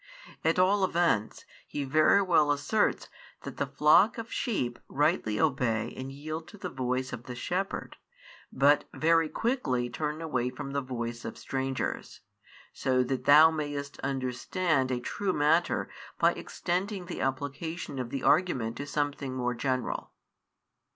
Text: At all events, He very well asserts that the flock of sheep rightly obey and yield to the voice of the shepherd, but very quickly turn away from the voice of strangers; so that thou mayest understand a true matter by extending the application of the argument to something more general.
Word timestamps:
At 0.43 0.57
all 0.57 0.83
events, 0.83 1.45
He 1.67 1.83
very 1.83 2.23
well 2.23 2.49
asserts 2.51 3.07
that 3.43 3.57
the 3.57 3.67
flock 3.67 4.17
of 4.17 4.33
sheep 4.33 4.79
rightly 4.89 5.39
obey 5.39 5.93
and 5.95 6.11
yield 6.11 6.47
to 6.47 6.57
the 6.57 6.71
voice 6.71 7.13
of 7.13 7.25
the 7.25 7.35
shepherd, 7.35 7.97
but 8.51 8.85
very 8.95 9.29
quickly 9.29 9.91
turn 9.91 10.19
away 10.19 10.49
from 10.49 10.71
the 10.71 10.81
voice 10.81 11.23
of 11.23 11.37
strangers; 11.37 12.21
so 12.73 13.03
that 13.03 13.25
thou 13.25 13.51
mayest 13.51 13.99
understand 13.99 14.89
a 14.89 14.99
true 14.99 15.33
matter 15.33 15.87
by 16.17 16.31
extending 16.33 17.05
the 17.05 17.21
application 17.21 17.99
of 17.99 18.09
the 18.09 18.23
argument 18.23 18.77
to 18.77 18.87
something 18.87 19.35
more 19.35 19.53
general. 19.53 20.13